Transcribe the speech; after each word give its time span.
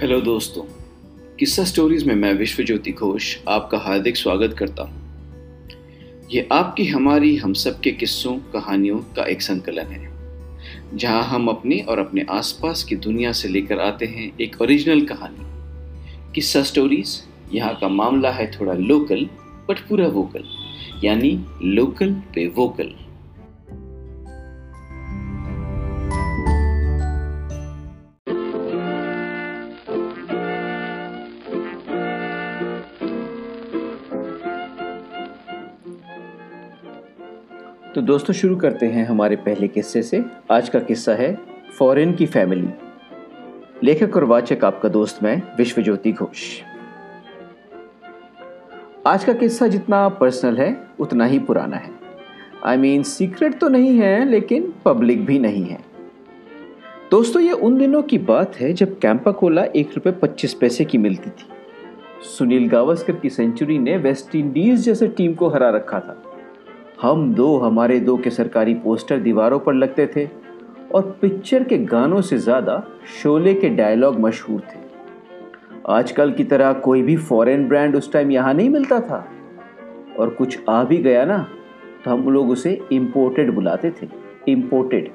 Hello 0.00 0.20
दोस्तों। 0.20 0.62
किस्सा 1.38 1.64
stories 1.64 2.04
में 2.04 2.14
मैं 2.14 2.32
विश्व 2.34 2.62
ज्योति 2.64 2.92
घोष 2.92 3.36
आपका 3.48 3.78
हार्दिक 3.78 4.16
स्वागत 4.16 4.54
करता 4.58 4.82
हूँ। 4.82 5.68
ये 6.30 6.46
आपकी, 6.52 6.86
हमारी, 6.86 7.36
हम 7.36 7.52
सब 7.52 7.80
के 7.80 7.90
किस्सों, 7.90 8.34
कहानियों 8.52 8.98
का 9.16 9.24
एक 9.24 9.42
संकलन 9.42 9.86
है, 9.86 10.08
जहाँ 10.94 11.22
हम 11.22 11.48
अपने 11.48 11.80
और 11.80 11.98
अपने 11.98 12.24
आसपास 12.30 12.84
की 12.84 12.96
दुनिया 12.96 13.32
से 13.32 13.48
लेकर 13.48 13.80
आते 13.80 14.06
हैं 14.06 14.30
एक 14.40 14.60
ओरिजिनल 14.62 15.04
कहानी। 15.06 16.32
किस्सा 16.34 16.62
स्टोरीज 16.62 17.20
यहाँ 17.52 17.74
का 17.80 17.88
मामला 17.88 18.30
है 18.30 18.50
थोड़ा 18.50 18.72
लोकल 18.72 19.28
बट 19.68 19.86
पूरा 19.88 20.06
वोकल 20.06 20.44
यानी 21.04 21.38
लोकल 21.62 22.14
पे 22.34 22.46
वोकल 22.46 22.94
तो 38.00 38.04
दोस्तों, 38.04 38.34
शुरू 38.34 38.56
करते 38.56 38.86
हैं 38.86 39.06
हमारे 39.06 39.36
पहले 39.36 39.68
किस्से 39.68 40.02
से। 40.02 40.24
आज 40.50 40.68
का 40.68 40.78
किस्सा 40.78 41.14
है 41.14 41.38
फॉरेन 41.78 42.14
की 42.14 42.26
फैमिली। 42.26 42.68
लेखक 43.82 44.16
और 44.16 44.24
वाचक 44.24 44.64
आपका 44.64 44.88
दोस्त 44.88 45.22
मैं, 45.22 45.42
विश्वज्योति 45.58 46.12
घोष। 46.12 46.60
आज 49.06 49.24
का 49.24 49.32
किस्सा 49.32 49.66
जितना 49.66 50.08
पर्सनल 50.08 50.56
है, 50.56 50.86
उतना 51.00 51.24
ही 51.24 51.38
पुराना 51.38 51.76
है। 51.76 51.90
आई 52.64 52.76
मीन 52.76 53.02
सीक्रेट 53.02 53.58
तो 53.58 53.68
नहीं 53.68 53.98
है, 53.98 54.24
लेकिन 54.24 54.74
पब्लिक 54.84 55.26
भी 55.26 55.38
नहीं 55.38 55.64
है। 55.64 55.78
दोस्तों, 57.10 57.42
ये 57.42 57.52
उन 57.52 57.78
दिनों 57.78 58.02
की 58.02 58.18
बात 58.18 58.56
है 58.56 58.72
जब 58.72 58.98
कैंपा 58.98 59.30
कोला 59.30 59.64
एक 59.64 59.90
रुपये 59.94 60.12
पच्चीस 60.12 60.54
पैसे 60.54 60.84
की 60.84 60.98
मिलती 60.98 61.30
थी। 61.30 61.46
सुनील 62.22 62.68
गावस्कर 62.68 63.12
की 63.12 63.30
सेंचुरी 63.30 63.78
ने 63.78 63.96
वेस्ट 63.96 64.34
इंडीज 64.34 64.80
जैसे 64.80 65.08
टीम 65.08 65.34
को 65.34 65.48
हरा 65.48 65.70
रखा 65.70 66.00
था। 66.00 66.22
हम 67.02 67.32
दो 67.34 67.56
हमारे 67.58 67.98
दो 68.00 68.16
के 68.16 68.30
सरकारी 68.30 68.74
पोस्टर 68.74 69.18
दीवारों 69.18 69.58
पर 69.58 69.74
लगते 69.74 70.06
थे 70.16 70.26
और 70.94 71.02
पिक्चर 71.20 71.64
के 71.64 71.78
गानों 71.78 72.20
से 72.20 72.38
ज़्यादा 72.38 72.82
शोले 73.12 73.54
के 73.54 73.68
डायलॉग 73.68 74.18
मशहूर 74.20 74.60
थे। 74.62 74.78
आजकल 75.88 76.32
की 76.32 76.44
तरह 76.44 76.72
कोई 76.80 77.02
भी 77.02 77.16
फॉरेन 77.18 77.66
ब्रांड 77.68 77.96
उस 77.96 78.12
टाइम 78.12 78.30
यहाँ 78.30 78.54
नहीं 78.54 78.68
मिलता 78.70 79.00
था। 79.00 79.24
और 80.18 80.30
कुछ 80.30 80.58
आ 80.68 80.82
भी 80.84 80.96
गया 80.98 81.24
ना 81.24 81.38
तो 82.04 82.10
हम 82.10 82.28
लोग 82.28 82.50
उसे 82.50 82.78
इम्पोर्टेड 82.92 83.54
बुलाते 83.54 83.90
थे। 83.92 84.08
इम्पोर्टेड 84.48 85.10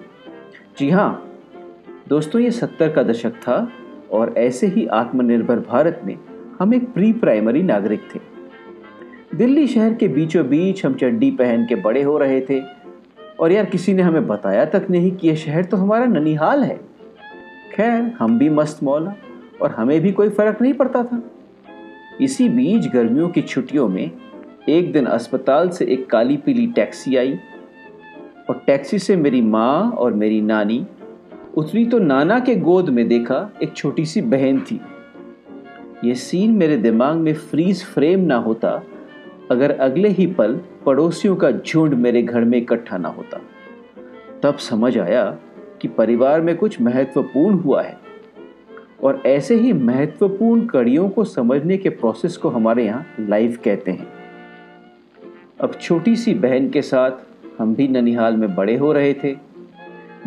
जी 0.77 0.89
हाँ 0.89 1.11
दोस्तों 2.09 2.41
ये 2.41 2.51
सत्तर 2.53 2.91
का 2.93 3.03
दशक 3.03 3.35
था 3.37 3.67
और 4.11 4.33
ऐसे 4.37 4.67
ही 4.67 4.85
आत्मनिर्भर 4.93 5.59
भारत 5.61 6.01
में 6.05 6.17
हम 6.59 6.73
एक 6.73 6.93
प्री 6.93 7.11
प्राइमरी 7.13 7.63
नागरिक 7.63 8.09
थे। 8.15 8.19
दिल्ली 9.35 9.67
शहर 9.67 9.93
के 9.93 10.07
बीचों 10.07 10.47
बीच 10.47 10.85
हम 10.85 10.93
चड्डी 10.93 11.31
पहन 11.31 11.65
के 11.65 11.75
बड़े 11.75 12.01
हो 12.01 12.17
रहे 12.17 12.41
थे। 12.41 12.61
और 13.39 13.51
यार, 13.51 13.65
किसी 13.65 13.93
ने 13.93 14.01
हमें 14.01 14.27
बताया 14.27 14.65
तक 14.65 14.87
नहीं 14.89 15.11
कि 15.11 15.27
यह 15.27 15.35
शहर 15.35 15.63
तो 15.63 15.77
हमारा 15.77 16.05
ननिहाल 16.05 16.63
है। 16.63 16.79
खैर, 17.73 18.13
हम 18.19 18.39
भी 18.39 18.49
मस्त 18.49 18.83
मौला, 18.83 19.13
और 19.61 19.71
हमें 19.71 20.01
भी 20.01 20.11
कोई 20.11 20.29
फ़र्क 20.29 20.61
नहीं 20.61 20.73
पड़ता 20.73 21.03
था। 21.03 21.23
इसी 22.21 22.49
बीच 22.49 22.87
गर्मियों 22.87 23.29
की 23.29 23.41
छुट्टियों 23.41 23.87
में 23.87 24.11
एक 24.69 24.91
दिन 24.91 25.05
अस्पताल 25.05 25.69
से 25.69 25.85
एक 25.85 26.09
काली 26.09 26.37
पीली 26.37 26.67
टैक्सी 26.67 27.15
आई। 27.15 27.39
और 28.49 28.63
टैक्सी 28.67 28.99
से 28.99 29.15
मेरी 29.15 29.41
माँ 29.41 29.91
और 29.91 30.13
मेरी 30.13 30.41
नानी 30.41 30.85
उतरी 31.57 31.85
तो 31.85 31.99
नाना 31.99 32.39
के 32.39 32.55
गोद 32.55 32.89
में 32.89 33.07
देखा 33.07 33.53
एक 33.63 33.73
छोटी 33.73 34.05
सी 34.05 34.21
बहन 34.21 34.59
थी। 34.59 34.81
ये 36.03 36.15
सीन 36.15 36.51
मेरे 36.51 36.77
दिमाग 36.77 37.15
में 37.15 37.33
फ्रीज 37.33 37.83
फ्रेम 37.83 38.19
ना 38.19 38.35
होता 38.35 38.83
अगर 39.51 39.71
अगले 39.71 40.09
ही 40.09 40.27
पल 40.27 40.59
पड़ोसियों 40.85 41.35
का 41.35 41.51
झुंड 41.51 41.93
मेरे 41.93 42.21
घर 42.21 42.43
में 42.43 42.57
इकट्ठा 42.57 42.97
ना 42.97 43.09
होता, 43.09 43.41
तब 44.43 44.57
समझ 44.57 44.97
आया 44.97 45.37
कि 45.81 45.87
परिवार 45.87 46.41
में 46.41 46.55
कुछ 46.57 46.81
महत्वपूर्ण 46.81 47.59
हुआ 47.59 47.81
है। 47.81 47.97
और 49.03 49.23
ऐसे 49.25 49.55
ही 49.55 49.73
महत्वपूर्ण 49.73 50.65
कड़ियों 50.65 51.09
को 51.09 51.23
समझने 51.23 51.77
के 51.77 51.89
प्रोसेस 51.89 52.37
को 52.37 52.49
हमारे 52.49 52.85
यहाँ 52.85 53.05
लाइफ 53.19 53.61
कहते 53.63 53.91
हैं। 53.91 54.07
अब 55.61 55.73
छोटी 55.81 56.15
सी 56.15 56.33
बहन 56.33 56.69
के 56.69 56.81
साथ 56.81 57.11
हम 57.59 57.75
भी 57.75 57.87
ननिहाल 57.87 58.37
में 58.37 58.55
बड़े 58.55 58.75
हो 58.75 58.91
रहे 58.91 59.13
थे 59.13 59.35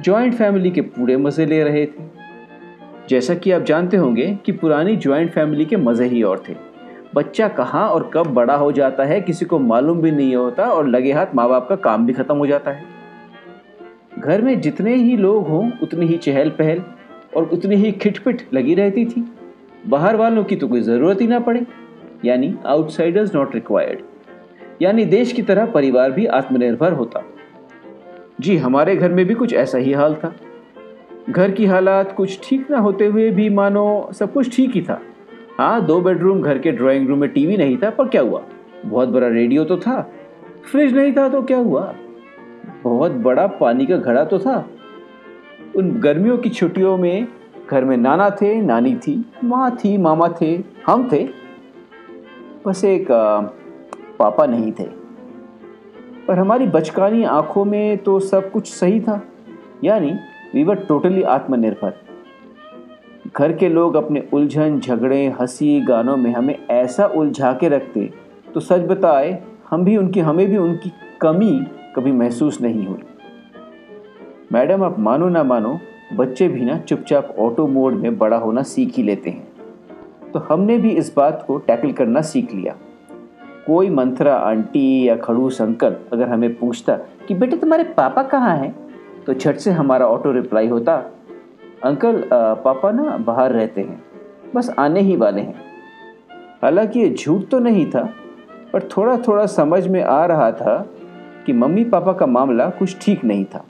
जॉइंट 0.01 0.35
फैमिली 0.35 0.71
के 0.71 0.81
पूरे 0.81 1.17
मज़े 1.17 1.47
ले 1.47 1.65
रहे 1.65 1.87
थे। 1.87 2.07
जैसा 3.09 3.35
कि 3.35 3.51
आप 3.51 3.63
जानते 3.63 3.97
होंगे 3.97 4.39
कि 4.47 4.53
पुरानी 4.53 4.97
जॉइंट 4.97 5.31
फैमिली 5.31 5.65
के 5.65 5.77
मज़े 5.77 6.07
ही 6.07 6.23
और 6.23 6.45
थे। 6.49 6.68
बच्चा 7.15 7.49
कहाँ 7.49 7.89
और 7.89 8.11
कब 8.15 8.27
बड़ा 8.27 8.55
हो 8.55 8.71
जाता 8.73 9.05
है, 9.05 9.21
किसी 9.21 9.45
को 9.45 9.59
मालूम 9.59 10.01
भी 10.01 10.11
नहीं 10.11 10.35
होता 10.37 10.65
और 10.65 10.89
लगे 10.89 11.13
हाथ 11.13 11.35
माँ 11.35 11.49
बाप 11.49 11.69
का 11.69 11.77
काम 11.77 12.07
भी 12.07 12.13
खत्म 12.13 12.37
हो 12.37 12.47
जाता 12.47 12.71
है। 12.71 12.85
घर 14.19 14.43
में 14.43 14.61
जितने 14.61 14.95
ही 14.95 15.17
लोग 15.17 15.49
हों, 15.49 15.71
उतनी 15.83 16.07
ही 16.07 16.17
चहल 16.17 16.51
पहल 16.51 16.83
और 17.37 17.45
उतनी 17.45 17.77
ही 17.77 17.93
खिटपिट 17.93 18.47
लगी 18.55 18.75
रहती 18.75 19.05
थी। 19.05 19.25
बाहर 19.87 20.17
वालों 20.17 20.45
की 20.45 20.57
तो 20.57 20.69
कोई 20.69 20.81
ज़रूरत 20.81 21.21
ही 21.21 21.27
ना 21.27 21.39
पड़े, 21.41 21.67
यानी 22.25 22.55
आउटसाइडर्स 22.67 23.35
नॉट 23.35 23.55
रिक्वायर्ड 23.55 24.03
यानी 24.83 25.05
देश 25.05 25.33
की 25.33 25.43
तरह 25.43 25.67
परिवार 25.67 26.11
भी 26.11 26.27
आत्मनिर्भर 26.27 26.93
होता। 26.93 27.23
जी, 28.41 28.57
हमारे 28.57 28.97
घर 28.97 29.13
में 29.13 29.25
भी 29.27 29.35
कुछ 29.35 29.55
ऐसा 29.55 29.79
ही 29.79 29.93
हाल 29.93 30.15
था। 30.15 30.33
घर 31.31 31.51
की 31.51 31.67
हालात 31.67 32.13
कुछ 32.13 32.39
ठीक 32.43 32.71
ना 32.71 32.79
होते 32.79 33.07
हुए 33.07 33.31
भी 33.31 33.49
मानो 33.51 34.11
सब 34.13 34.33
कुछ 34.33 34.55
ठीक 34.57 34.75
ही 34.75 34.83
था। 34.83 35.01
हाँ 35.59 35.87
दो 35.87 36.01
बेडरूम 36.01 36.43
घर 36.43 36.59
के 36.59 36.73
ड्राइंग 36.73 37.09
रूम 37.09 37.19
में 37.19 37.31
टीवी 37.31 37.57
नहीं 37.57 37.77
था, 37.77 37.91
पर 37.91 38.09
क्या 38.09 38.23
हुआ? 38.23 38.43
बहुत 38.87 39.09
बड़ा 39.09 39.29
रेडियो 39.29 39.65
तो 39.65 39.77
था। 39.77 40.13
फ्रिज 40.71 40.97
नहीं 40.97 41.13
था 41.13 41.29
तो 41.29 41.43
क्या 41.43 41.59
हुआ? 41.59 41.95
बहुत 42.85 43.13
बड़ा 43.13 43.47
पानी 43.47 43.87
का 43.87 43.97
घड़ा 43.97 44.25
तो 44.25 44.39
था। 44.39 44.69
उन 45.77 45.91
गर्मियों 45.91 46.39
की 46.39 46.49
छुट्टियों 46.49 46.97
में 46.97 47.29
घर 47.71 47.85
में 47.85 47.97
नाना 47.97 48.31
थे, 48.31 48.63
नानी 48.63 48.97
थी, 48.97 49.25
माँ 49.45 49.77
थी, 49.77 49.97
मामा 49.97 50.35
थे, 50.41 50.63
हम 50.87 51.09
थे। 51.13 51.29
बस 52.67 52.85
एक 52.85 53.07
पापा 54.19 54.47
नहीं 54.47 54.73
थे। 54.73 54.85
पर 56.29 56.39
हमारी 56.39 56.67
बचकानी 56.67 57.25
आँखों 57.25 57.65
में 57.65 57.99
तो 57.99 58.21
सब 58.21 58.51
कुछ 58.51 58.73
सही 58.73 59.01
था। 59.01 59.23
यानी 59.85 60.13
वी 60.55 60.65
वर 60.65 60.75
टोटली 60.75 61.23
आत्मनिर्भर। 61.23 62.08
घर 63.37 63.53
के 63.53 63.69
लोग 63.69 63.95
अपने 63.95 64.29
उलझन, 64.33 64.81
झगड़े, 64.81 65.27
हँसी 65.41 65.81
गानों 65.81 66.17
में 66.17 66.35
हमें 66.35 66.67
ऐसा 66.71 67.07
उलझा 67.07 67.53
के 67.53 67.69
रखते 67.69 68.11
तो 68.55 68.61
सच 68.61 68.81
बताए, 68.81 69.43
हम 69.71 69.85
भी 69.85 69.97
उनकी, 69.97 70.21
हमें 70.21 70.49
भी 70.49 70.57
उनकी 70.57 70.93
कमी 71.21 71.67
कभी 71.97 72.13
महसूस 72.13 72.61
नहीं 72.63 72.87
हुई 72.87 72.99
मैडम, 74.53 74.85
आप 74.85 74.99
मानो 74.99 75.29
ना 75.29 75.43
मानो, 75.43 75.79
बच्चे 76.13 76.49
भी 76.49 76.61
ना 76.61 76.79
चुपचाप 76.79 77.37
ऑटो 77.39 77.67
मोड 77.67 77.95
में 77.95 78.19
बड़ा 78.19 78.37
होना 78.37 78.63
सीख 78.63 78.95
ही 78.95 79.03
लेते 79.03 79.31
हैं। 79.31 79.49
तो 80.33 80.39
हमने 80.39 80.79
भी 80.79 80.91
इस 80.91 81.15
बात 81.17 81.45
को 81.47 81.59
टैकल 81.59 81.93
करना 81.93 82.21
सीख 82.21 82.55
लिया। 82.55 82.75
कोई 83.67 83.91
मंथरा, 83.91 84.35
आंटी 84.35 85.09
या 85.09 85.17
खड़ूस 85.17 85.63
अंकल 85.63 85.97
अगर 86.13 86.29
हमें 86.29 86.59
पूछता 86.59 86.97
कि, 86.97 87.35
बेटे, 87.35 87.57
तुम्हारे 87.57 87.85
पापा 87.85 88.23
कहाँ 88.23 88.57
हैं? 88.57 88.77
तो 89.27 89.35
झट 89.35 89.57
से 89.57 89.71
हमारा 89.71 90.07
ऑटो 90.07 90.33
रिप्लाई 90.33 90.69
होता 90.69 91.03
अंकल 91.85 92.23
पापा 92.33 92.91
ना 92.91 93.17
बाहर 93.19 93.53
रहते 93.53 93.81
हैं। 93.81 94.03
बस 94.55 94.71
आने 94.79 95.01
ही 95.01 95.17
वाले 95.17 95.41
हैं। 95.41 95.55
हालाँकि 96.63 97.01
ये 97.01 97.09
झूठ 97.11 97.49
तो 97.49 97.59
नहीं 97.59 97.85
था, 97.91 98.03
पर 98.73 98.89
थोड़ा 98.89 99.17
थोड़ा 99.19 99.45
समझ 99.47 99.87
में 99.87 100.03
आ 100.03 100.25
रहा 100.27 100.51
था 100.53 100.77
कि 101.47 101.53
मम्मी 101.55 101.85
पापा 101.87 102.13
का 102.13 102.27
मामला 102.27 102.69
कुछ 102.71 102.97
ठीक 103.01 103.25
नहीं 103.25 103.45
था। 103.45 103.65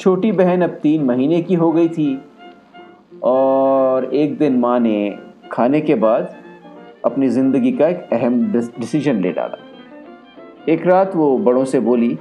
छोटी 0.00 0.32
बहन 0.32 0.62
अब 0.62 0.70
तीन 0.82 1.04
महीने 1.04 1.40
की 1.42 1.54
हो 1.54 1.70
गई 1.72 1.88
थी 1.88 2.22
और 3.24 4.04
एक 4.14 4.36
दिन 4.38 4.58
माँ 4.58 4.78
ने 4.80 5.18
खाने 5.52 5.80
के 5.80 5.94
बाद 5.96 6.34
अपनी 7.04 7.28
ज़िंदगी 7.28 7.72
का 7.72 7.88
एक 7.88 8.08
अहम 8.12 8.42
डिसीज़न 8.52 9.20
ले 9.20 9.32
डाला। 9.32 9.58
एक 10.68 10.86
रात 10.86 11.14
वो 11.16 11.36
बड़ों 11.38 11.64
से 11.64 11.80
बोली, 11.80 12.16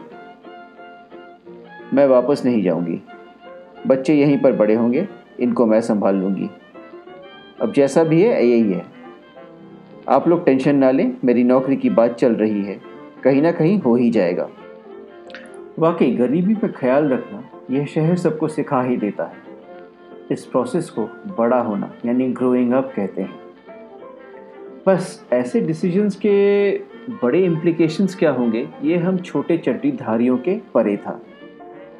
मैं 1.93 2.07
वापस 2.07 2.41
नहीं 2.45 2.63
जाऊँगी। 2.63 3.01
बच्चे 3.87 4.15
यहीं 4.15 4.37
पर 4.37 4.51
बड़े 4.51 4.75
होंगे, 4.75 5.07
इनको 5.39 5.65
मैं 5.65 5.81
संभाल 5.81 6.15
लूँगी। 6.15 6.49
अब 7.61 7.73
जैसा 7.73 8.03
भी 8.03 8.21
है, 8.21 8.47
यही 8.47 8.71
है। 8.71 8.85
आप 10.09 10.27
लोग 10.27 10.45
टेंशन 10.45 10.75
ना 10.75 10.91
लें, 10.91 11.17
मेरी 11.23 11.43
नौकरी 11.43 11.75
की 11.75 11.89
बात 11.89 12.15
चल 12.15 12.33
रही 12.33 12.63
है। 12.63 12.79
कहीं 13.23 13.41
ना 13.41 13.51
कहीं 13.51 13.79
हो 13.79 13.95
ही 13.95 14.09
जाएगा। 14.09 14.49
वाकई, 15.79 16.11
गरीबी 16.11 16.55
पर 16.55 16.71
ख्याल 16.71 17.09
रखना, 17.09 17.43
यह 17.71 17.85
शहर 17.85 18.15
सबको 18.15 18.47
सिखा 18.47 18.81
ही 18.81 18.97
देता 18.97 19.23
है। 19.23 19.45
इस 20.31 20.45
प्रोसेस 20.45 20.89
को 20.89 21.09
बड़ा 21.39 21.61
होना, 21.61 21.91
यानी 22.05 22.27
ग्रोइंग 22.27 22.73
अप 22.73 22.93
कहते 22.95 23.21
हैं। 23.21 23.39
बस, 24.87 25.25
ऐसे 25.33 25.61
डिसीजंस 25.61 26.15
के 26.15 26.77
बड़े 27.23 27.45
इम्प्लीकेशंस 27.45 28.15
क्या 28.15 28.31
होंगे, 28.31 28.67
ये 28.83 28.97
हम 28.97 29.17
छोटे 29.17 29.57
चट्टी 29.57 29.91
धारियों 29.91 30.37
के 30.37 30.59
परे 30.73 30.97
था। 30.97 31.21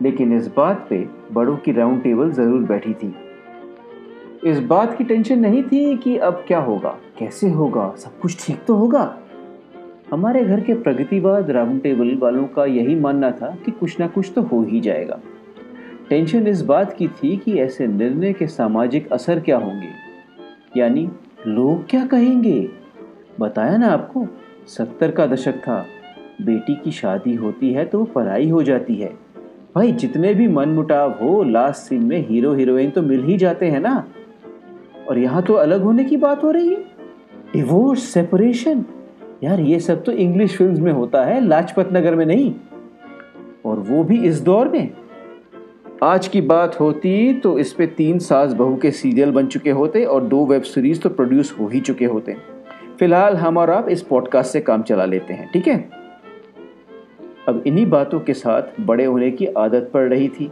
लेकिन 0.02 0.38
इस 0.38 0.48
बात 0.48 0.86
पे 0.90 1.08
बड़ों 1.32 1.58
की 1.58 1.72
राउंड 1.72 2.04
टेबल 2.04 2.32
ज़रूर 2.32 2.64
बैठी 2.64 2.94
थी। 2.94 3.16
इस 4.46 4.60
बात 4.60 4.98
की 4.98 5.04
टेंशन 5.04 5.40
नहीं 5.40 5.64
थी 5.64 5.98
कि 5.98 6.18
अब 6.18 6.44
क्या 6.48 6.60
होगा, 6.60 6.98
कैसे 7.20 7.50
होगा, 7.50 7.94
सब 7.98 8.20
कुछ 8.20 8.46
ठीक 8.48 8.60
तो 8.68 8.76
होगा। 8.76 9.18
हमारे 10.12 10.44
घर 10.46 10.60
के 10.60 10.74
प्रगतिवाद 10.74 11.52
राउंड 11.52 11.82
टेबल 11.82 12.16
वालों 12.16 12.48
का 12.48 12.66
यही 12.66 12.96
मानना 12.96 13.32
था 13.32 13.58
कि 13.66 13.72
कुछ 13.72 14.00
ना 14.00 14.08
कुछ 14.08 14.32
तो 14.36 14.42
हो 14.42 14.62
ही 14.62 14.80
जाएगा। 14.80 15.20
टेंशन 16.10 16.48
इस 16.48 16.62
बात 16.62 16.94
की 16.94 17.08
थी 17.08 17.38
कि 17.38 17.58
ऐसे 17.60 17.88
निर्णय 17.88 18.34
के 18.34 18.48
सामाजिक 18.48 19.12
असर 19.14 19.40
क्या 19.40 19.58
होंगे? 19.58 19.90
यानी 20.78 21.10
लोग 21.48 21.88
क्या 21.90 22.06
कहेंगे? 22.06 22.70
बताया 23.40 23.78
ना 23.78 23.88
आपको? 23.88 24.28
सत्तर 24.68 25.12
का 25.12 25.26
दशक 25.26 25.56
था। 25.58 25.86
बेटी 26.42 26.76
की 26.76 26.92
शादी 26.92 27.36
होती 27.36 27.74
है 27.74 27.86
तो 27.86 28.04
पढ़ाई 28.04 28.50
हो 28.50 28.64
जाती 28.64 28.96
है। 28.96 29.25
भाई, 29.76 29.92
जितने 29.92 30.34
भी 30.34 30.48
मन 30.48 30.70
मुटाव 30.70 31.12
हो 31.12 31.44
लास्ट 31.44 31.82
सीन 31.82 32.04
में 32.04 32.28
हीरो 32.28 32.54
हीरोइन 32.54 32.90
तो 32.90 33.02
मिल 33.02 33.24
ही 33.24 33.38
जाते 33.38 33.66
हैं 33.66 33.80
ना। 33.80 34.04
और 35.10 35.18
यहाँ 35.18 35.42
तो 35.44 35.54
अलग 35.54 35.82
होने 35.82 36.04
की 36.04 36.18
बात 36.18 36.44
हो 36.44 36.52
रही 36.52 36.70
है। 36.70 36.76
डिवोर्स 37.54 38.04
सेपरेशन 38.04 38.86
यार, 39.44 39.60
ये 39.60 39.80
सब 39.80 40.04
तो 40.04 40.12
इंग्लिश 40.12 40.58
फिल्म्स 40.58 40.80
में 40.80 40.92
होता 40.92 41.24
है, 41.26 41.48
लाजपत 41.48 41.90
नगर 41.94 42.16
में 42.16 42.26
नहीं। 42.26 42.54
और 43.66 43.80
वो 43.80 44.04
भी 44.04 44.20
इस 44.26 44.42
दौर 44.42 44.70
में। 44.70 44.90
आज 46.04 46.28
की 46.28 46.42
बात 46.42 46.80
होती 46.80 47.34
तो 47.34 47.60
इस 47.60 47.74
पे 47.74 47.88
तीन 47.88 48.20
सास 48.20 48.54
बहू 48.54 48.76
के 48.76 48.92
सीरियल 48.92 49.32
बन 49.32 49.48
चुके 49.48 49.72
होते 49.72 50.06
और 50.06 50.24
दो 50.24 50.46
वेब 50.46 50.62
सीरीज़ 50.62 51.02
तो 51.02 51.10
प्रोड्यूस 51.10 51.56
हो 51.60 51.68
ही 51.68 51.80
चुके 51.80 52.06
होते। 52.06 52.36
फ़िलहाल 53.00 53.36
हम 53.36 53.58
और 53.58 53.70
आप 53.70 53.90
इस 53.90 54.02
पॉडकास्ट 54.02 54.52
से 54.52 54.62
काम 54.62 54.82
चला 54.82 55.06
लेते 55.06 55.34
हैं, 55.34 55.52
ठीक 55.52 55.68
है? 55.68 56.05
अब 57.50 57.64
इन्हीं 57.68 57.86
बातों 57.86 58.20
के 58.20 58.34
साथ 58.34 58.62
बड़े 58.82 59.06
होने 59.06 59.32
की 59.32 59.46
आदत 59.46 59.92
पड़ 59.94 60.10
रही 60.10 60.30
थी। 60.30 60.52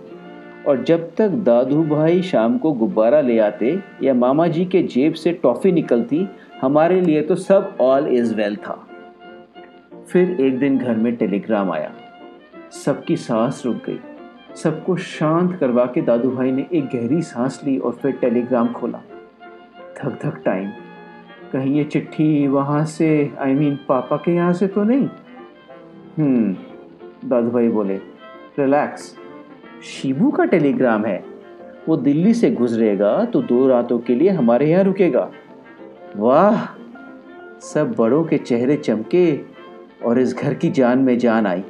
और 0.67 0.83
जब 0.83 1.15
तक 1.15 1.29
दादू 1.29 1.83
भाई 1.83 2.21
शाम 2.21 2.57
को 2.57 2.71
गुब्बारा 2.71 3.21
ले 3.21 3.39
आते 3.39 3.79
या 4.03 4.13
मामा 4.13 4.47
जी 4.47 4.65
के 4.65 4.83
जेब 4.83 5.13
से 5.13 5.31
टॉफ़ी 5.31 5.71
निकलती 5.71 6.27
हमारे 6.61 7.01
लिए 7.01 7.21
तो 7.21 7.35
सब 7.35 7.77
ऑल 7.81 8.07
इज़ 8.07 8.35
वेल 8.35 8.55
था। 8.55 8.87
फिर 10.07 10.37
एक 10.41 10.59
दिन 10.59 10.77
घर 10.77 10.95
में 10.95 11.15
टेलीग्राम 11.15 11.71
आया। 11.71 11.91
सबकी 12.85 13.17
सांस 13.17 13.63
रुक 13.65 13.75
गई। 13.75 13.99
सबको 14.55 14.95
शांत 14.95 15.59
करवा 15.59 15.85
के 15.85 16.01
दादू 16.01 16.29
भाई 16.29 16.51
ने 16.51 16.65
एक 16.73 16.85
गहरी 16.85 17.21
सांस 17.21 17.61
ली 17.65 17.77
और 17.77 17.91
फिर 17.91 18.11
टेलीग्राम 18.11 18.67
खोला। 18.67 19.01
धक 19.97 20.25
धक 20.25 20.41
टाइम। 20.45 20.69
कहीं 21.53 21.75
ये 21.75 21.83
चिट्ठी 21.83 22.47
वहाँ 22.47 22.85
से 22.85 23.31
आई 23.39 23.55
I 23.55 23.57
मीन 23.57 23.73
mean, 23.73 23.87
पापा 23.87 24.17
के 24.17 24.31
यहाँ 24.31 24.53
से 24.53 24.67
तो 24.67 24.83
नहीं? 24.83 25.09
हम्म। 26.17 26.55
दादू 27.25 27.49
भाई 27.49 27.67
बोले, 27.67 27.95
रिलैक्स, 28.59 29.15
शिबू 29.83 30.29
का 30.31 30.45
टेलीग्राम 30.45 31.05
है। 31.05 31.23
वो 31.89 31.97
दिल्ली 31.97 32.33
से 32.33 32.49
गुजरेगा 32.51 33.23
तो 33.25 33.41
दो 33.41 33.67
रातों 33.67 33.99
के 33.99 34.15
लिए 34.15 34.29
हमारे 34.29 34.69
यहाँ 34.71 34.83
रुकेगा। 34.83 35.29
वाह, 36.15 36.65
सब 37.61 37.93
बड़ों 37.97 38.23
के 38.23 38.37
चेहरे 38.37 38.75
चमके 38.77 39.39
और 40.05 40.19
इस 40.19 40.35
घर 40.35 40.53
की 40.53 40.69
जान 40.69 40.99
में 40.99 41.17
जान 41.17 41.47
आई। 41.47 41.63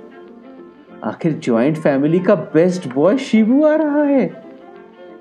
आखिर 1.03 1.33
ज्वाइंट 1.33 1.77
फैमिली 1.77 2.19
का 2.19 2.35
बेस्ट 2.35 2.93
बॉय 2.93 3.17
शिबू 3.17 3.63
आ 3.65 3.75
रहा 3.75 4.03
है। 4.03 4.43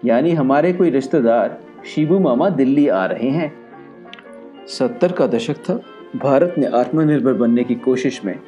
यानी 0.05 0.33
हमारे 0.33 0.73
कोई 0.73 0.91
रिश्तेदार 0.91 1.59
शिबू 1.87 2.19
मामा 2.19 2.49
दिल्ली 2.51 2.89
आ 2.89 3.05
रहे 3.07 3.29
हैं। 3.29 3.53
सत्तर 4.69 5.13
का 5.13 5.27
दशक 5.27 5.57
था। 5.57 5.81
भारत 6.17 6.55
ने 6.59 6.67
आत्मनिर्भर 6.67 7.33
बनने 7.33 7.65
की 7.65 7.75
कोशिश 7.75 8.25
में 8.25 8.39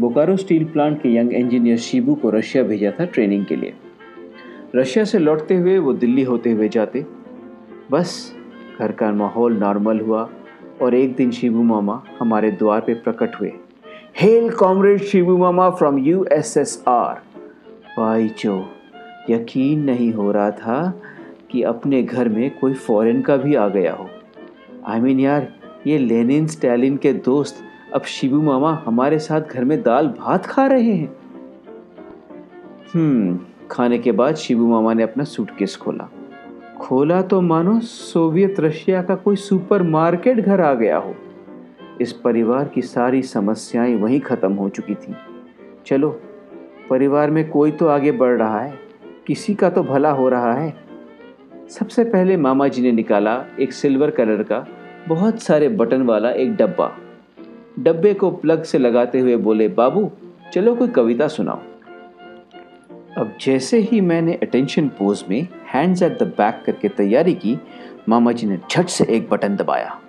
बोकारो 0.00 0.36
स्टील 0.36 0.64
प्लांट 0.64 1.02
के 1.02 1.16
यंग 1.16 1.32
इंजीनियर 1.32 1.76
शिबू 1.76 2.14
को 2.14 2.30
रशिया 2.30 2.64
भेजा 2.64 2.92
था 3.00 3.04
ट्रेनिंग 3.04 3.46
के 3.46 3.56
लिए। 3.56 3.74
रशिया 4.74 5.04
से 5.04 5.18
लौटते 5.18 5.56
हुए 5.56 5.78
वो 5.78 5.92
दिल्ली 5.92 6.22
होते 6.22 6.50
हुए 6.50 6.68
जाते। 6.68 7.06
बस, 7.90 8.34
घर 8.78 8.92
का 8.92 9.12
माहौल 9.12 9.56
नॉर्मल 9.56 10.00
हुआ 10.00 10.30
और 10.82 10.94
एक 10.94 11.14
दिन 11.14 11.30
शिबू 11.30 11.62
मामा 11.62 12.02
हमारे 12.20 12.50
द्वार 12.50 12.80
पे 12.80 12.94
प्रकट 12.94 13.40
हुए। 13.40 13.52
Hello, 14.20 14.50
comrade 14.50 15.00
Shibu 15.00 15.36
mama 15.36 15.70
from 15.70 15.98
U 15.98 16.26
S 16.32 16.56
S 16.56 16.84
R. 16.88 17.14
भाई 17.98 18.28
जो 18.28 18.70
यकीन 19.30 19.84
नहीं 19.84 20.12
हो 20.12 20.32
रहा 20.32 20.50
था 20.50 21.02
कि 21.50 21.62
अपने 21.62 22.02
घर 22.02 22.28
में 22.28 22.58
कोई 22.58 22.74
फॉरेन 22.74 23.22
का 23.22 23.36
भी 23.36 23.54
आ 23.54 23.68
गया 23.68 23.92
हो। 23.92 24.10
आई 24.86 24.98
I 24.98 25.02
मीन 25.02 25.12
mean 25.12 25.26
यार, 25.26 25.52
ये 25.86 25.98
लेनिन 25.98 26.46
स्टैलिन 26.46 26.96
के 26.96 27.12
दोस्त 27.12 27.65
अब 27.94 28.02
शिबू 28.02 28.40
मामा 28.42 28.72
हमारे 28.86 29.18
साथ 29.18 29.40
घर 29.40 29.64
में 29.64 29.82
दाल 29.82 30.08
भात 30.08 30.46
खा 30.46 30.66
रहे 30.66 30.92
हैं। 30.92 31.16
हम्म 32.94 33.38
खाने 33.70 33.98
के 33.98 34.12
बाद 34.12 34.34
शिबू 34.34 34.66
मामा 34.66 34.92
ने 34.94 35.02
अपना 35.02 35.24
सूटकेस 35.24 35.76
खोला। 35.76 36.08
खोला 36.80 37.22
तो 37.22 37.40
मानो 37.40 37.78
सोवियत 37.80 38.60
रशिया 38.60 39.02
का 39.02 39.14
कोई 39.14 39.36
सुपरमार्केट 39.36 40.40
घर 40.40 40.60
आ 40.60 40.74
गया 40.74 40.96
हो। 40.98 41.14
इस 42.00 42.12
परिवार 42.12 42.68
की 42.68 42.82
सारी 42.82 43.22
समस्याएँ 43.22 43.96
वहीं 43.96 44.20
ख़त्म 44.20 44.52
हो 44.52 44.68
चुकी 44.68 44.94
थी। 44.94 45.14
चलो, 45.86 46.10
परिवार 46.90 47.30
में 47.30 47.48
कोई 47.50 47.70
तो 47.70 47.86
आगे 47.86 48.12
बढ़ 48.12 48.36
रहा 48.38 48.60
है, 48.60 48.78
किसी 49.26 49.54
का 49.54 49.70
तो 49.70 49.82
भला 49.82 50.10
हो 50.10 50.28
रहा 50.28 50.52
है। 50.52 50.74
सबसे 51.68 52.04
पहले 52.04 52.36
मामा 52.36 52.68
जी 52.68 52.82
ने 52.82 52.92
निकाला 52.92 53.42
एक 53.60 53.72
सिल्वर 53.72 54.10
कलर 54.10 54.42
का 54.42 54.66
बहुत 55.08 55.42
सारे 55.42 55.68
बटन 55.68 56.02
वाला 56.02 56.30
एक 56.30 56.56
डब्बा। 56.56 56.92
डब्बे 57.78 58.14
को 58.14 58.30
प्लग 58.30 58.62
से 58.62 58.78
लगाते 58.78 59.20
हुए 59.20 59.36
बोले, 59.36 59.68
बाबू, 59.68 60.10
चलो 60.52 60.74
कोई 60.74 60.88
कविता 60.88 61.28
सुनाओ. 61.28 61.58
अब 63.18 63.34
जैसे 63.40 63.78
ही 63.78 64.00
मैंने 64.00 64.34
अटेंशन 64.34 64.88
पोज 64.88 65.24
में 65.30 65.48
हैंड्स 65.74 66.02
एट 66.02 66.18
द 66.18 66.22
बैक 66.22 66.62
करके 66.66 66.88
तैयारी 66.88 67.34
की, 67.34 67.58
मामा 68.08 68.32
जी 68.32 68.46
ने 68.46 68.58
झट 68.70 68.86
से 68.86 69.04
एक 69.04 69.28
बटन 69.30 69.56
दबाया। 69.56 70.00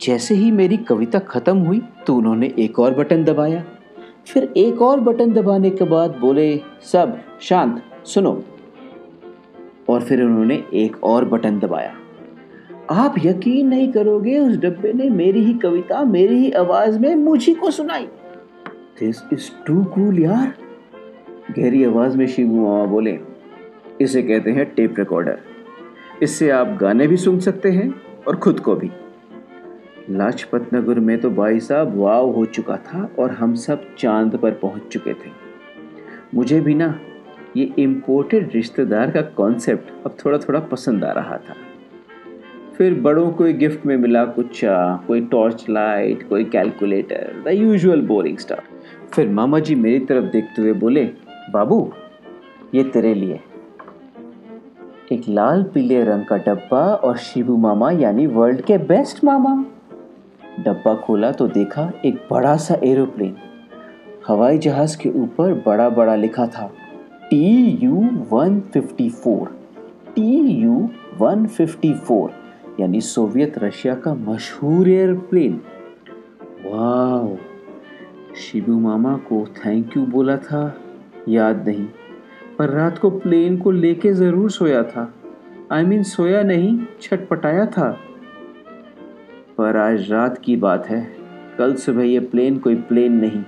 जैसे 0.00 0.34
ही 0.34 0.50
मेरी 0.50 0.76
कविता 0.76 1.18
खत्म 1.18 1.58
हुई 1.58 1.82
तो 2.06 2.16
उन्होंने 2.16 2.54
एक 2.58 2.78
और 2.78 2.94
बटन 2.94 3.24
दबाया। 3.24 3.64
फिर 4.26 4.52
एक 4.56 4.82
और 4.82 5.00
बटन 5.00 5.32
दबाने 5.32 5.70
के 5.70 5.84
बाद 5.84 6.16
बोले, 6.16 6.60
सब 6.82 7.18
शांत, 7.40 7.82
सुनो। 8.04 8.44
और 9.88 10.02
फिर 10.02 10.22
उन्होंने 10.22 10.64
एक 10.74 11.04
और 11.04 11.24
बटन 11.24 11.58
दबाया। 11.58 11.94
आप 12.90 13.14
यकीन 13.24 13.68
नहीं 13.68 13.92
करोगे, 13.92 14.38
उस 14.38 14.56
डब्बे 14.56 14.92
ने 14.92 15.08
मेरी 15.10 15.44
ही 15.44 15.52
कविता, 15.54 16.02
मेरी 16.04 16.36
ही 16.36 16.50
आवाज़ 16.50 16.98
में 16.98 17.14
मुझी 17.14 17.54
को 17.54 17.70
सुनाई। 17.70 18.06
दिस 19.00 19.22
इज़ 19.32 19.50
टू 19.66 19.84
कूल 19.84 20.18
यार। 20.18 20.52
गहरी 21.58 21.84
आवाज़ 21.84 22.16
में 22.18 22.26
शिवू 22.26 22.66
मामा 22.66 22.84
बोले, 22.84 23.18
इसे 24.00 24.22
कहते 24.22 24.50
हैं 24.50 24.64
टेप 24.74 24.98
रिकॉर्डर 24.98 25.38
इससे 26.22 26.50
आप 26.50 26.76
गाने 26.80 27.06
भी 27.06 27.16
सुन 27.16 27.38
सकते 27.40 27.70
हैं 27.70 27.94
और 28.28 28.36
खुद 28.36 28.60
को 28.60 28.74
भी। 28.74 28.90
लाजपत 30.10 30.68
नगर 30.74 31.00
में 31.00 31.18
तो 31.20 31.30
भाई 31.30 31.60
साहब 31.60 31.96
वाव 31.96 32.30
हो 32.30 32.44
चुका 32.44 32.76
था 32.76 33.08
और 33.18 33.30
हम 33.30 33.54
सब 33.54 33.94
चाँद 33.98 34.36
पर 34.36 34.50
पहुँच 34.52 34.92
चुके 34.92 35.14
थे। 35.14 35.30
मुझे 36.34 36.60
भी 36.60 36.74
ना, 36.74 36.94
ये 37.56 37.72
इम्पोर्टेड 37.78 38.50
रिश्तेदार 38.54 39.10
का 39.10 39.22
कॉन्सेप्ट 39.22 40.06
अब 40.06 40.16
थोड़ा 40.24 40.38
थोड़ा 40.38 40.60
पसंद 40.60 41.04
आ 41.04 41.12
रहा 41.12 41.36
था। 41.36 41.54
फिर 42.80 42.94
बड़ों 43.00 43.30
को 43.30 43.44
गिफ्ट 43.52 43.84
में 43.86 43.96
मिला 43.96 44.24
कुछ 44.24 44.60
कोई 44.64 45.20
टॉर्च 45.20 45.64
लाइट 45.70 46.22
कोई 46.28 46.44
calculator 46.44 47.42
the 47.46 47.52
usual 47.52 48.00
boring 48.00 48.38
stuff 48.38 49.12
फिर 49.12 49.28
मामा 49.28 49.58
जी 49.58 49.74
मेरी 49.74 49.98
तरफ़ 50.00 50.24
देखते 50.24 50.62
हुए 50.62 50.72
बोले, 50.72 51.04
बाबू, 51.52 51.92
ये 52.74 52.84
तेरे 52.84 53.12
लिए। 53.14 53.40
एक 55.12 55.28
लाल 55.28 55.62
पीले 55.74 56.02
रंग 56.04 56.24
का 56.24 56.36
डब्बा 56.38 56.82
और 56.94 57.16
शिबू 57.18 57.56
मामा 57.56 57.90
यानी 57.90 58.26
वर्ल्ड 58.28 58.60
के 58.62 58.78
बेस्ट 58.86 59.24
मामा। 59.24 59.54
डब्बा 60.60 60.94
खोला 60.96 61.32
तो 61.32 61.48
देखा 61.50 61.90
एक 62.04 62.26
बड़ा 62.30 62.56
सा 62.58 62.80
एरोप्लेन 62.84 63.36
हवाई 64.28 64.58
जहाज़ 64.58 64.98
के 64.98 65.10
ऊपर 65.20 65.54
बड़ा 65.66 65.88
बड़ा 65.90 66.14
लिखा 66.16 66.46
था, 66.46 66.70
T 67.30 67.78
U 67.82 68.08
one 68.32 68.60
fifty 68.72 69.10
four, 69.12 69.56
T 70.16 70.36
U 70.62 70.88
one 71.18 71.46
fifty 71.48 71.94
four. 71.94 72.38
यानी 72.80 73.00
सोवियत 73.00 73.58
रशिया 73.58 73.94
का 73.94 74.14
मशहूर 74.14 74.88
एयरप्लेन। 74.88 75.60
वाह 76.66 77.36
शिबू 78.36 78.78
मामा 78.80 79.16
को 79.28 79.46
थैंक 79.56 79.96
यू 79.96 80.02
बोला 80.06 80.36
था 80.36 80.62
याद 81.28 81.68
नहीं 81.68 81.86
पर 82.58 82.70
रात 82.70 82.98
को 82.98 83.10
प्लेन 83.10 83.56
को 83.56 83.70
लेके 83.70 84.12
ज़रूर 84.12 84.50
सोया 84.50 84.82
था। 84.82 85.12
आई 85.72 85.82
I 85.82 85.86
मीन 85.88 85.98
mean, 85.98 86.12
सोया 86.12 86.42
नहीं 86.42 86.78
छटपटाया 87.02 87.66
था। 87.66 87.90
पर 89.58 89.76
आज 89.76 90.10
रात 90.10 90.38
की 90.38 90.56
बात 90.56 90.86
है 90.86 91.00
कल 91.58 91.74
सुबह 91.74 92.02
ये 92.02 92.20
प्लेन 92.20 92.58
कोई 92.58 92.74
प्लेन 92.74 93.12
नहीं 93.12 93.42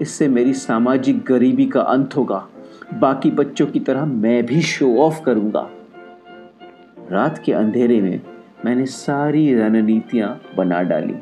इससे 0.00 0.28
मेरी 0.28 0.52
सामाजिक 0.54 1.24
गरीबी 1.24 1.66
का 1.66 1.80
अंत 1.80 2.16
होगा 2.16 2.46
बाकी 2.94 3.30
बच्चों 3.30 3.66
की 3.66 3.80
तरह 3.80 4.04
मैं 4.04 4.46
भी 4.46 4.60
शो 4.62 4.96
ऑफ़ 4.96 5.22
करूँगा। 5.22 5.68
रात 7.10 7.42
के 7.44 7.52
अंधेरे 7.52 8.00
में 8.00 8.20
मैंने 8.64 8.86
सारी 8.86 9.54
रणनीतियाँ 9.54 10.40
बना 10.56 10.82
डाली 10.82 11.14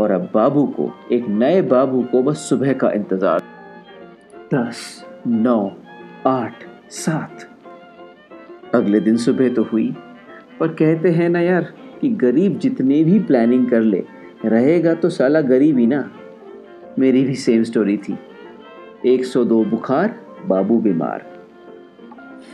और 0.00 0.10
अब 0.10 0.30
बाबू 0.34 0.66
को, 0.66 0.90
एक 1.12 1.28
नए 1.28 1.62
बाबू 1.62 2.02
को 2.02 2.22
बस 2.22 2.38
सुबह 2.38 2.72
का 2.72 2.90
इंतज़ार। 2.90 3.42
दस, 4.54 5.04
नौ, 5.26 5.72
आठ, 6.26 6.52
सात। 6.90 7.48
अगले 8.74 9.00
दिन 9.00 9.16
सुबह 9.16 9.48
तो 9.48 9.62
हुई, 9.62 9.94
पर 10.60 10.68
कहते 10.68 11.10
हैं 11.10 11.28
ना 11.28 11.40
यार 11.40 11.72
कि 12.00 12.08
गरीब 12.08 12.58
जितने 12.58 13.04
भी 13.04 13.18
प्लानिंग 13.18 13.70
कर 13.70 13.80
ले, 13.80 14.04
रहेगा 14.44 14.94
तो 14.94 15.08
साला 15.08 15.40
गरीब 15.40 15.78
ही 15.78 15.86
ना। 15.86 16.10
मेरी 16.98 17.24
भी 17.24 17.34
सेम 17.34 17.62
स्टोरी 17.62 17.96
थी। 17.96 18.18
102 19.06 19.64
बुखार, 19.64 20.14
बाबू 20.46 20.78
बीमार। 20.78 21.24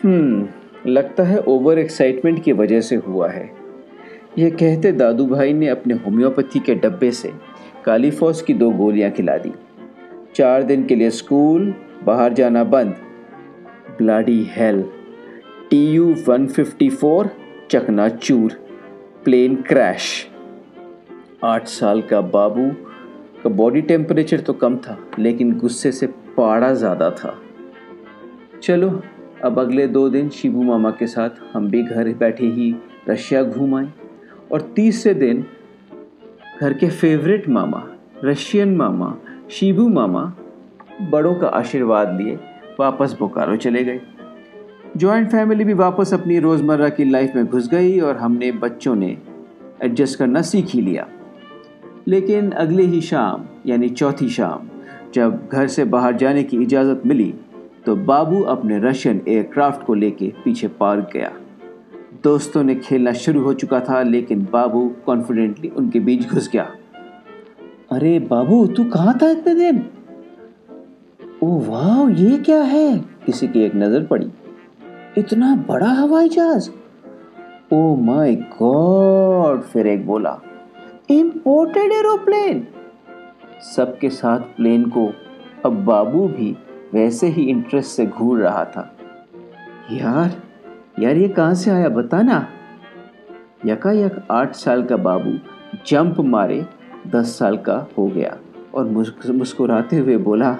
हम्म 0.04 0.48
लगता 0.86 1.22
है 1.22 1.38
ओवर 1.38 1.78
एक्साइटमेंट 1.78 2.42
की 2.42 2.52
वजह 2.52 2.80
से 2.80 2.96
हुआ 2.96 3.28
है। 3.30 3.61
यह 4.38 4.50
कहते 4.50 4.92
दादू 4.92 5.26
भाई 5.26 5.52
ने 5.52 5.68
अपने 5.68 5.94
होम्योपैथी 5.94 6.60
के 6.60 6.74
डब्बे 6.74 7.10
से 7.12 7.32
कालीफॉस 7.84 8.40
की 8.42 8.54
दो 8.54 8.70
गोलियाँ 8.70 9.10
खिला 9.10 9.36
दी। 9.36 9.52
चार 10.34 10.62
दिन 10.62 10.84
के 10.86 10.94
लिए 10.94 11.10
स्कूल, 11.10 11.74
बाहर 12.04 12.32
जाना 12.32 12.64
बंद। 12.64 12.94
Bloody 13.98 14.42
hell. 14.50 14.82
T 15.70 15.84
U 15.86 16.14
one 16.28 16.46
fifty 16.46 16.88
four 16.90 17.30
चकना 17.70 18.08
चूर 18.08 18.52
प्लेन 19.24 19.56
क्रैश। 19.62 20.10
आठ 21.44 21.66
साल 21.68 22.02
का 22.02 22.20
बाबू 22.20 22.68
का 23.42 23.50
बॉडी 23.50 23.80
टेम्परेचर 23.82 24.40
तो 24.40 24.52
कम 24.52 24.76
था, 24.76 24.98
लेकिन 25.18 25.52
गुस्से 25.58 25.92
से 25.92 26.06
पाड़ा 26.36 26.72
ज़्यादा 26.74 27.10
था। 27.10 27.38
चलो, 28.62 29.00
अब 29.44 29.58
अगले 29.58 29.86
दो 29.86 30.08
दिन 30.08 30.28
शिबू 30.30 30.62
मामा 30.62 30.90
के 30.90 31.06
साथ 31.06 31.42
हम 31.52 31.68
भी 31.70 31.82
घर 31.82 32.12
बैठे 32.14 32.46
ही 32.46 32.74
रशिया 33.08 33.42
घूम 33.42 33.74
आए। 33.74 33.92
और 34.52 34.60
तीसरे 34.76 35.14
दिन 35.14 35.44
घर 36.60 36.72
के 36.72 36.88
फेवरेट 36.88 37.48
मामा 37.48 37.82
रशियन 38.24 38.76
मामा 38.76 39.14
शिबू 39.50 39.88
मामा 39.88 40.32
बड़ों 41.10 41.34
का 41.34 41.46
आशीर्वाद 41.48 42.20
लिए 42.20 42.38
वापस 42.80 43.16
बोकारो 43.18 43.56
चले 43.56 43.84
गए। 43.84 44.00
जॉइंट 44.96 45.28
फैमिली 45.28 45.64
भी 45.64 45.74
वापस 45.74 46.14
अपनी 46.14 46.38
रोज़मर्रा 46.38 46.88
की 46.88 47.04
लाइफ 47.04 47.36
में 47.36 47.46
घुस 47.46 47.68
गई 47.68 47.98
और 48.00 48.16
हमने 48.16 48.52
बच्चों 48.52 48.94
ने 48.94 49.16
एडजस्ट 49.82 50.18
करना 50.18 50.42
सीख 50.42 50.66
ही 50.66 50.80
लिया। 50.80 51.06
लेकिन 52.08 52.50
अगले 52.50 52.82
ही 52.82 53.00
शाम, 53.00 53.44
यानी 53.66 53.88
चौथी 53.88 54.28
शाम, 54.28 54.68
जब 55.14 55.48
घर 55.52 55.66
से 55.66 55.84
बाहर 55.84 56.16
जाने 56.16 56.42
की 56.42 56.56
इजाज़त 56.56 57.02
मिली 57.06 57.34
तो 57.86 57.96
बाबू 57.96 58.42
अपने 58.42 58.78
रशियन 58.78 59.20
एयरक्राफ्ट 59.28 59.86
को 59.86 59.94
लेके 59.94 60.32
पीछे 60.44 60.68
पार्क 60.68 61.10
गया। 61.12 61.32
दोस्तों 62.24 62.62
ने 62.62 62.74
खेलना 62.74 63.12
शुरू 63.12 63.40
हो 63.42 63.52
चुका 63.54 63.80
था, 63.80 64.02
लेकिन 64.02 64.48
बाबू 64.52 64.94
कॉन्फिडेंटली 65.06 65.68
उनके 65.68 66.00
बीच 66.00 66.28
घुस 66.28 66.50
गया। 66.52 66.62
अरे 67.92 68.18
बाबू, 68.18 68.66
तू 68.66 68.84
कहाँ 68.84 69.18
था 69.22 69.30
इतने 69.30 69.54
दिन? 69.54 69.86
ओ 71.42 71.58
वाह, 71.60 72.10
ये 72.10 72.38
क्या 72.38 72.62
है? 72.62 72.98
किसी 73.26 73.48
की 73.48 73.60
एक 73.60 73.74
नज़र 73.74 74.04
पड़ी। 74.04 74.30
इतना 75.18 75.54
बड़ा 75.68 75.88
हवाई 75.88 76.28
जहाज़? 76.28 76.70
ओ 77.72 77.96
माय 77.96 78.34
गॉड, 78.34 79.62
फिर 79.62 79.86
एक 79.86 80.06
बोला 80.06 80.38
इम्पोर्टेड 81.10 81.92
एरोप्लेन 81.92 82.66
सबके 83.76 84.10
साथ 84.10 84.38
प्लेन 84.38 84.84
को, 84.84 85.12
अब 85.64 85.84
बाबू 85.84 86.28
भी 86.28 86.56
वैसे 86.94 87.26
ही 87.26 87.42
इंटरेस्ट 87.42 87.90
से 87.90 88.06
घूर 88.06 88.38
रहा 88.38 88.64
था। 88.64 88.96
यार 89.92 90.51
यार 90.96 91.16
ये 91.16 91.28
कहाँ 91.28 91.54
से 91.54 91.70
आया 91.70 91.88
बताना? 91.88 92.46
यकायक 93.66 94.16
आठ 94.30 94.54
साल 94.54 94.82
का 94.82 94.96
बाबू 94.98 95.32
जंप 95.86 96.20
मारे 96.20 96.64
दस 97.06 97.38
साल 97.38 97.56
का 97.58 97.76
हो 97.98 98.06
गया 98.06 98.36
और 98.74 98.84
मुस्कुराते 99.30 99.96
हुए 99.96 100.16
बोला, 100.18 100.56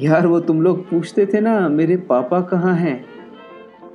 यार 0.00 0.26
वो 0.26 0.40
तुम 0.40 0.62
लोग 0.62 0.88
पूछते 0.88 1.26
थे 1.26 1.40
ना, 1.40 1.68
मेरे 1.68 1.96
पापा 1.96 2.40
कहाँ 2.42 2.74
हैं? 2.76 3.04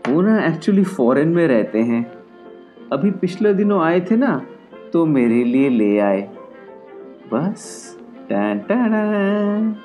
वो 0.09 0.21
ना 0.21 0.45
एक्चुअली 0.45 0.83
फॉरेन 0.83 1.29
में 1.29 1.47
रहते 1.47 1.81
हैं। 1.81 2.05
अभी 2.93 3.11
पिछले 3.13 3.53
दिनों 3.53 3.81
आए 3.83 3.99
थे 4.01 4.15
ना 4.15 4.41
तो 4.93 5.05
मेरे 5.05 5.43
लिए 5.43 5.69
ले 5.69 5.97
आए। 5.99 6.21
बस 7.33 7.97
टैन 8.29 8.59
टैन 8.59 9.75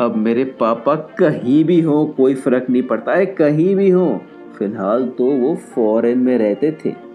अब 0.00 0.16
मेरे 0.16 0.44
पापा 0.60 0.94
कहीं 1.18 1.64
भी 1.64 1.80
हो, 1.80 2.04
कोई 2.06 2.34
फ़र्क 2.34 2.66
नहीं 2.70 2.82
पड़ता। 2.84 3.14
है 3.14 3.26
कहीं 3.26 3.74
भी 3.76 3.90
हो 3.90 4.08
फ़िलहाल 4.58 5.08
तो 5.08 5.24
वो 5.24 5.56
फॉरेन 5.56 6.18
में 6.18 6.38
रहते 6.38 6.78
थे। 6.84 7.06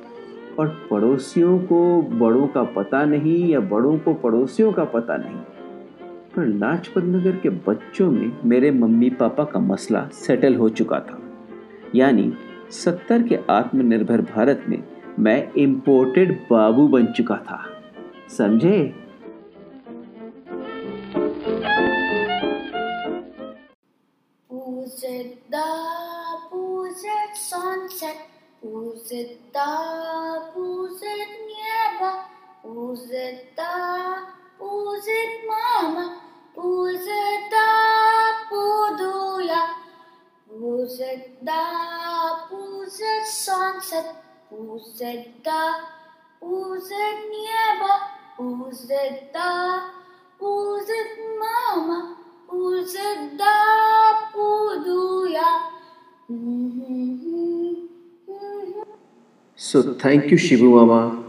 और 0.59 0.67
पड़ोसियों 0.91 1.59
को 1.59 2.01
बड़ों 2.01 2.47
का 2.47 2.63
पता 2.63 3.05
नहीं 3.05 3.47
या 3.47 3.59
बड़ों 3.59 3.97
को 3.97 4.13
पड़ोसियों 4.13 4.73
का 4.73 4.83
पता 4.83 5.17
नहीं। 5.17 5.35
पर 6.35 6.45
लाजपत 6.45 7.03
नगर 7.03 7.31
के 7.31 7.49
बच्चों 7.49 8.11
में 8.11 8.37
मेरे 8.45 8.71
मम्मी 8.71 9.09
पापा 9.09 9.43
का 9.43 9.59
मसला 9.59 10.09
सेटल 10.13 10.55
हो 10.55 10.69
चुका 10.69 10.99
था। 10.99 11.19
यानी 11.95 12.33
सत्तर 12.69 13.23
के 13.23 13.39
आत्मनिर्भर 13.49 14.21
भारत 14.21 14.63
में 14.69 14.83
मैं 15.19 15.51
इम्पोर्टेड 15.57 16.39
बाबू 16.51 16.87
बन 16.87 17.05
चुका 17.05 17.35
था। 17.35 17.63
समझे? 18.29 18.93
Who's 24.91 25.03
it 25.03 25.49
the 25.49 25.57
sunset? 27.37 28.27
Who's 28.61 29.09
it 29.09 29.53
the 29.53 30.49
who's 30.53 31.01
it 31.01 31.29
neighbor? 31.47 32.25
Who's 32.61 33.09
mama? 35.47 36.21
Who's 36.55 37.07
it 37.07 37.49
puduya? 38.51 39.63
Who's 40.49 40.99
it 40.99 41.45
the 41.45 41.63
sunset? 43.25 44.13
Who's 44.49 44.99
it 44.99 45.41
the 45.41 45.73
who's 46.41 46.91
it 46.91 47.17
neighbor? 47.31 47.97
Who's 48.35 48.89
So 59.71 59.81
thank 59.93 60.29
you 60.29 60.35
Shivu 60.35 60.69
Mama, 60.69 61.23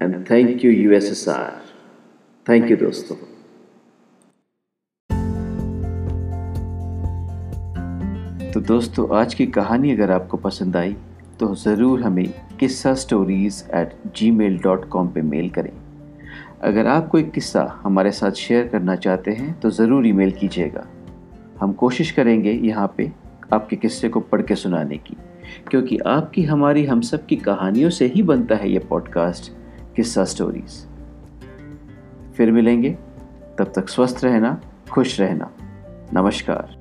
and 0.00 0.24
thank 0.26 0.62
you 0.64 0.70
USSR. 0.70 1.52
Thank 2.46 2.70
you 2.70 2.76
दोस्तों 2.76 3.16
तो 8.52 8.60
दोस्तों, 8.60 9.08
आज 9.20 9.34
की 9.34 9.46
कहानी 9.46 9.92
अगर 9.92 10.10
आपको 10.10 10.36
पसंद 10.36 10.76
आई 10.76 10.94
तो 11.40 11.54
ज़रूर 11.54 12.02
हमें 12.02 12.28
Kissa 12.60 12.92
stories 13.04 13.62
at 13.76 13.96
G 14.16 14.30
mail 14.30 14.58
dot 14.64 14.88
com 14.88 15.08
पर 15.14 15.22
मेल 15.32 15.48
करें। 15.58 15.72
अगर 16.70 16.86
आप 16.86 17.08
कोई 17.08 17.22
किस्सा 17.38 17.64
हमारे 17.82 18.12
साथ 18.20 18.42
शेयर 18.42 18.68
करना 18.68 18.96
चाहते 19.06 19.30
हैं 19.40 19.52
तो 19.60 19.70
ज़रूर 19.80 20.06
ईमेल 20.06 20.30
कीजिएगा। 20.40 20.86
हम 21.60 21.72
कोशिश 21.82 22.10
करेंगे 22.20 22.52
यहाँ 22.52 22.86
पे 22.98 23.10
आपके 23.52 23.76
किस्से 23.76 24.08
को 24.08 24.20
पढ़ 24.20 24.42
के 24.42 24.56
सुनाने 24.56 24.96
की। 24.96 25.16
क्योंकि 25.70 25.98
आपकी, 25.98 26.42
हमारी, 26.42 26.86
हम 26.86 27.00
सब 27.00 27.26
की 27.26 27.36
कहानियों 27.36 27.90
से 27.90 28.06
ही 28.06 28.22
बनता 28.22 28.54
है 28.54 28.70
यह 28.70 28.86
पॉडकास्ट 28.90 29.52
किस्सा 29.96 30.24
स्टोरीज़ 30.24 30.86
फिर 32.32 32.52
मिलेंगे। 32.52 32.90
तब 33.58 33.72
तक 33.76 33.88
स्वस्थ 33.88 34.24
रहना, 34.24 34.60
खुश 34.90 35.20
रहना। 35.20 35.50
नमस्कार। 36.14 36.79